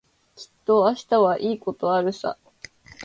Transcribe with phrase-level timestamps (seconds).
[0.35, 2.35] きっと明日はいいことあるさ。